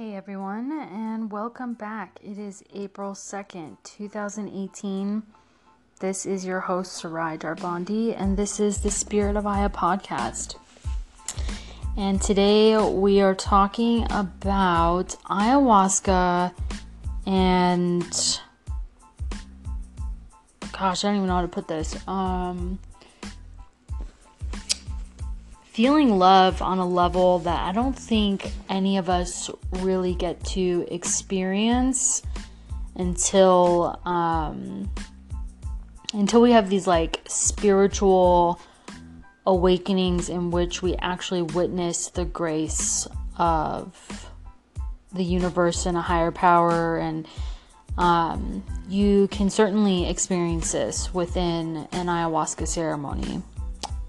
[0.00, 2.20] Hey everyone, and welcome back.
[2.22, 5.22] It is April 2nd, 2018.
[6.00, 10.56] This is your host, Sarai Darbandi, and this is the Spirit of Aya podcast.
[11.98, 16.54] And today we are talking about ayahuasca
[17.26, 18.40] and
[20.72, 21.94] gosh, I don't even know how to put this.
[22.08, 22.78] Um,
[25.80, 29.48] feeling love on a level that I don't think any of us
[29.78, 32.20] really get to experience
[32.96, 34.90] until um,
[36.12, 38.60] until we have these like spiritual
[39.46, 43.08] awakenings in which we actually witness the grace
[43.38, 44.28] of
[45.14, 47.26] the universe and a higher power and
[47.96, 53.42] um, you can certainly experience this within an ayahuasca ceremony.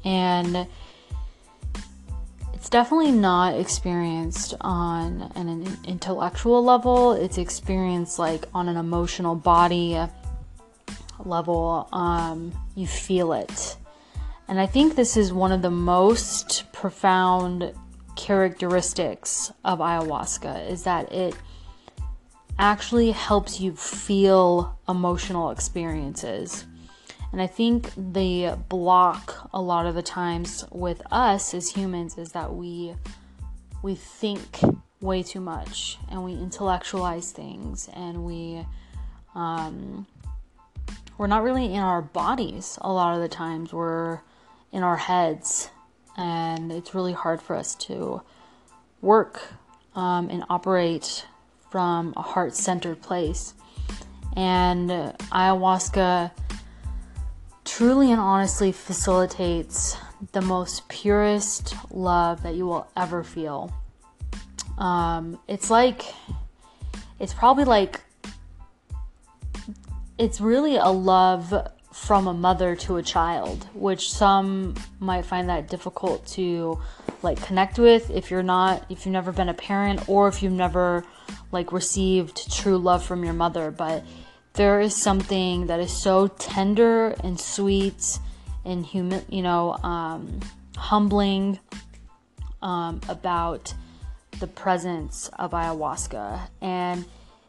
[0.03, 0.67] And
[2.62, 7.14] it's definitely not experienced on an intellectual level.
[7.14, 10.00] It's experienced like on an emotional body
[11.26, 11.89] level.
[11.92, 13.78] Um, you feel it.
[14.48, 17.73] And I think this is one of the most profound
[18.16, 21.36] characteristics of ayahuasca is that it
[22.59, 26.67] actually helps you feel emotional experiences.
[27.31, 32.33] And I think the block a lot of the times with us as humans is
[32.33, 32.95] that we
[33.81, 34.59] we think
[34.99, 38.65] way too much and we intellectualize things and we
[39.33, 40.05] um,
[41.17, 43.73] we're not really in our bodies a lot of the times.
[43.73, 44.19] We're
[44.71, 45.69] in our heads
[46.17, 48.21] and it's really hard for us to
[49.02, 49.41] work
[49.95, 51.25] um, and operate
[51.69, 53.53] from a heart-centered place.
[54.35, 56.31] And ayahuasca
[57.76, 59.95] truly and honestly facilitates
[60.33, 63.73] the most purest love that you will ever feel.
[64.77, 66.04] Um, it's like,
[67.17, 68.02] it's probably like,
[70.17, 71.54] it's really a love
[71.93, 76.77] from a mother to a child, which some might find that difficult to
[77.23, 80.52] like connect with if you're not, if you've never been a parent or if you've
[80.52, 81.05] never
[81.53, 83.71] like received true love from your mother.
[83.71, 84.03] But
[84.54, 88.20] there is something that is so tender and sweet
[88.66, 90.39] and human, you know, um,
[90.76, 91.60] humbling
[92.62, 93.73] um, about
[94.39, 96.50] the presence of ayahuasca.
[96.62, 97.06] And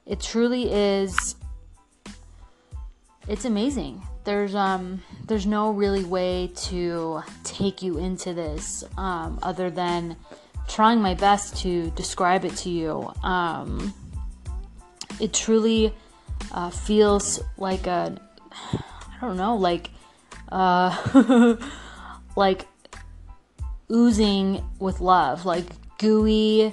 [0.07, 1.35] it truly is,
[3.29, 4.03] it's amazing.
[4.25, 10.17] There's um there's no really way to take you into this um, other than
[10.69, 13.13] trying my best to describe it to you.
[13.25, 13.93] Um,
[15.21, 15.93] it truly
[16.50, 18.16] uh, feels like a
[19.22, 19.91] I don't know, like
[20.50, 21.56] uh,
[22.36, 22.66] like
[23.91, 25.66] oozing with love, like
[25.98, 26.72] gooey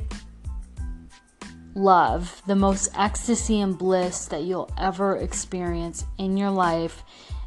[1.75, 7.03] love, the most ecstasy and bliss that you'll ever experience in your life,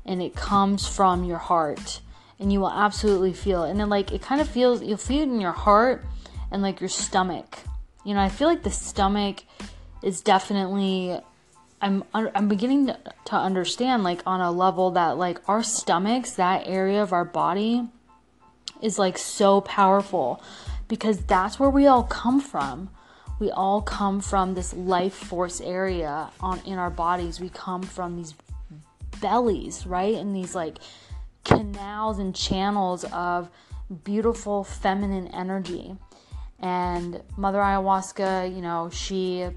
[0.06, 2.00] and it comes from your heart,
[2.38, 3.70] and you will absolutely feel it.
[3.70, 6.04] And then, like, it kind of feels you'll feel it in your heart
[6.50, 7.58] and like your stomach.
[8.04, 9.42] You know, I feel like the stomach
[10.02, 11.18] is definitely
[11.82, 17.02] I'm I'm beginning to understand like on a level that like our stomachs, that area
[17.02, 17.88] of our body
[18.80, 20.40] is like so powerful
[20.86, 22.88] because that's where we all come from.
[23.40, 27.40] We all come from this life force area on in our bodies.
[27.40, 28.34] We come from these
[29.20, 30.14] bellies, right?
[30.14, 30.78] And these like
[31.42, 33.50] canals and channels of
[34.04, 35.96] beautiful feminine energy.
[36.60, 39.48] And Mother Ayahuasca, you know, she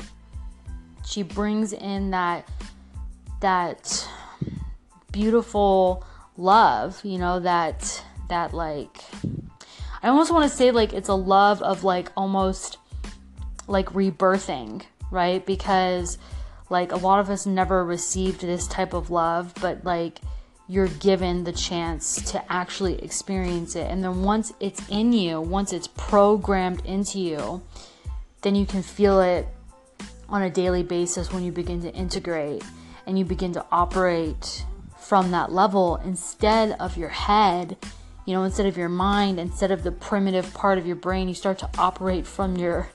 [1.05, 2.47] she brings in that
[3.41, 4.07] that
[5.11, 6.03] beautiful
[6.37, 8.97] love, you know, that that like
[10.01, 12.77] I almost want to say like it's a love of like almost
[13.67, 15.45] like rebirthing, right?
[15.45, 16.17] Because
[16.69, 20.19] like a lot of us never received this type of love, but like
[20.67, 23.89] you're given the chance to actually experience it.
[23.89, 27.61] And then once it's in you, once it's programmed into you,
[28.41, 29.47] then you can feel it
[30.29, 32.63] on a daily basis when you begin to integrate
[33.05, 34.65] and you begin to operate
[34.97, 37.77] from that level instead of your head,
[38.25, 41.35] you know, instead of your mind, instead of the primitive part of your brain, you
[41.35, 42.89] start to operate from your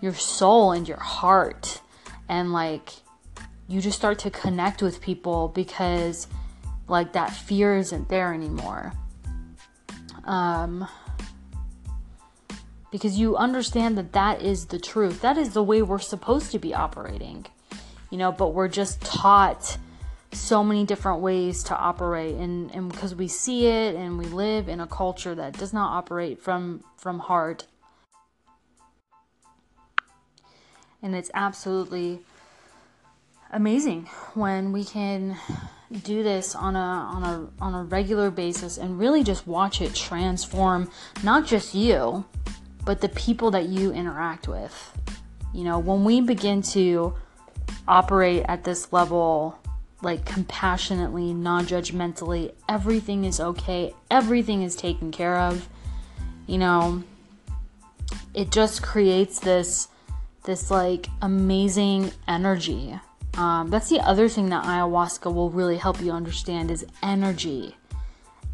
[0.00, 1.80] your soul and your heart
[2.28, 2.90] and like
[3.66, 6.26] you just start to connect with people because
[6.88, 8.92] like that fear isn't there anymore.
[10.24, 10.86] Um
[12.96, 15.20] because you understand that that is the truth.
[15.20, 17.46] That is the way we're supposed to be operating.
[18.10, 19.78] You know, but we're just taught
[20.32, 24.68] so many different ways to operate and and because we see it and we live
[24.68, 27.64] in a culture that does not operate from from heart
[31.06, 32.18] And it's absolutely
[33.52, 35.36] amazing when we can
[36.02, 39.94] do this on a on a on a regular basis and really just watch it
[39.94, 40.90] transform
[41.22, 42.24] not just you
[42.86, 44.96] but the people that you interact with
[45.52, 47.14] you know when we begin to
[47.86, 49.58] operate at this level
[50.00, 55.68] like compassionately non-judgmentally everything is okay everything is taken care of
[56.46, 57.02] you know
[58.32, 59.88] it just creates this
[60.44, 62.98] this like amazing energy
[63.36, 67.76] um, that's the other thing that ayahuasca will really help you understand is energy.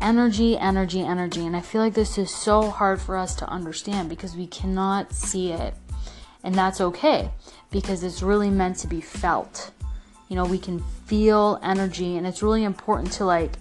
[0.02, 1.46] Energy, energy, energy.
[1.46, 5.12] And I feel like this is so hard for us to understand because we cannot
[5.12, 5.74] see it.
[6.42, 7.30] And that's okay
[7.70, 9.70] because it's really meant to be felt.
[10.28, 13.52] You know, we can feel energy, and it's really important to like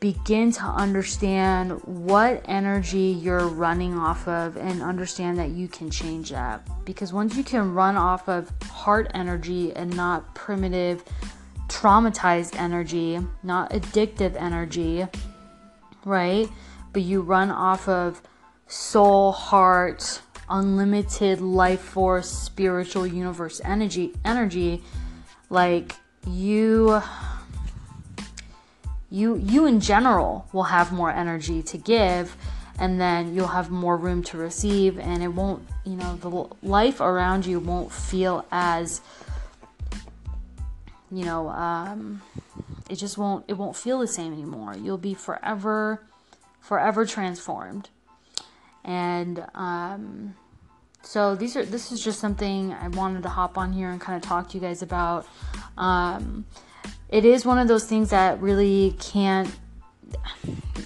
[0.00, 6.30] begin to understand what energy you're running off of and understand that you can change
[6.30, 6.66] that.
[6.84, 11.04] Because once you can run off of heart energy and not primitive,
[11.74, 15.06] traumatized energy, not addictive energy,
[16.04, 16.48] right?
[16.92, 18.22] But you run off of
[18.68, 24.82] soul, heart, unlimited life force, spiritual universe energy, energy,
[25.50, 25.96] like
[26.28, 27.02] you
[29.10, 32.36] you you in general will have more energy to give
[32.78, 37.00] and then you'll have more room to receive and it won't you know the life
[37.00, 39.02] around you won't feel as
[41.10, 42.22] you know um,
[42.88, 44.74] it just won't it won't feel the same anymore.
[44.76, 46.04] You'll be forever
[46.60, 47.90] forever transformed.
[48.84, 50.34] And um,
[51.02, 54.16] so these are this is just something i wanted to hop on here and kind
[54.16, 55.26] of talk to you guys about.
[55.76, 56.46] Um,
[57.08, 59.50] it is one of those things that really can't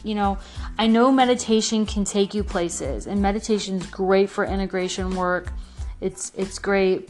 [0.05, 0.39] you know
[0.79, 5.53] i know meditation can take you places and meditation is great for integration work.
[6.01, 7.09] It's it's great.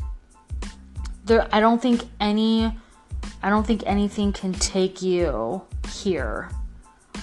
[1.25, 2.73] There i don't think any
[3.43, 5.63] i don't think anything can take you
[5.93, 6.51] here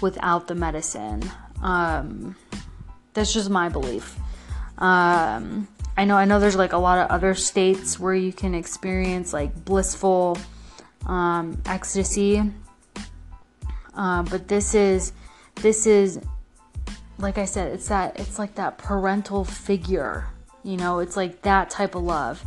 [0.02, 1.22] without the medicine
[1.62, 2.36] um
[3.14, 4.18] that's just my belief
[4.80, 5.68] um
[5.98, 9.34] i know i know there's like a lot of other states where you can experience
[9.34, 10.38] like blissful
[11.06, 12.42] um, ecstasy.
[13.94, 15.14] Uh, but this is
[15.56, 16.20] this is
[17.18, 20.28] like I said, it's that it's like that parental figure.
[20.64, 22.44] You know, it's like that type of love,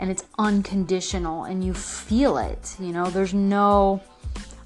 [0.00, 2.74] and it's unconditional, and you feel it.
[2.80, 4.02] You know, there's no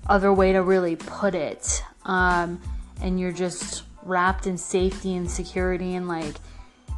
[0.07, 1.83] other way to really put it.
[2.05, 2.63] Um,
[3.03, 6.37] and you're just wrapped in safety and security, and like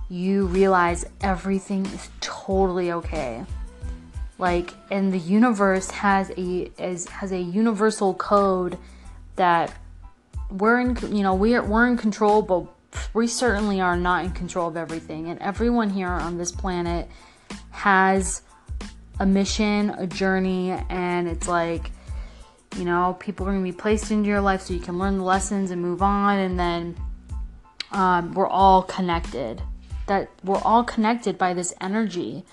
[0.09, 3.45] you realize everything is totally okay
[4.39, 8.79] like and the universe has a is, has a universal code
[9.37, 9.73] that
[10.51, 12.67] we're in you know we're we're in control but
[13.15, 17.09] we certainly are not in control of everything and everyone here on this planet
[17.77, 18.43] has
[19.21, 21.91] a mission a journey and it's like
[22.77, 25.17] you know people are going to be placed into your life so you can learn
[25.19, 26.97] the lessons and move on and then
[27.93, 29.63] um, we're all connected.
[30.07, 32.45] That we're all connected by this energy.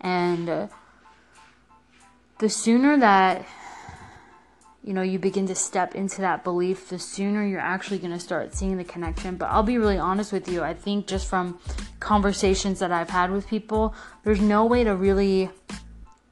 [0.00, 0.66] And uh,
[2.38, 3.46] the sooner that
[4.88, 8.18] you know you begin to step into that belief the sooner you're actually going to
[8.18, 9.36] start seeing the connection.
[9.36, 11.58] But i'll be really honest with you i think just from
[12.00, 15.50] conversations that i've had with people there's no way to really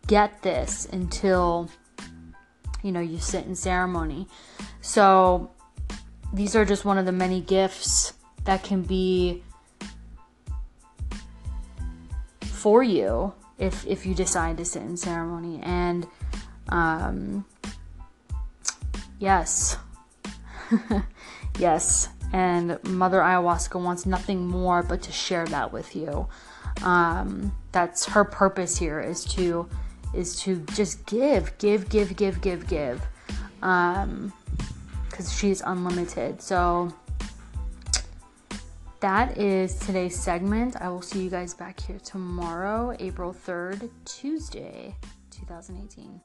[0.06, 1.68] get this until
[2.82, 4.28] you know you sit in ceremony.
[4.80, 5.50] So
[6.32, 9.42] these are just one of the many gifts that can be
[12.42, 15.60] for you if if you decide to sit in ceremony.
[15.62, 16.06] And
[16.68, 17.44] um,
[19.18, 19.76] yes.
[21.58, 22.08] Yes.
[22.32, 26.26] And mother ayahuasca wants nothing more but to share that with you.
[26.82, 29.68] Um, that's her purpose here is to
[30.14, 33.02] is to just give give give give give give.
[33.62, 34.32] Um
[35.08, 36.42] because she's unlimited.
[36.42, 36.92] So
[39.00, 40.76] that is today's segment.
[40.80, 44.94] I will see you guys back here tomorrow, April 3rd, Tuesday,
[45.30, 46.20] 2018.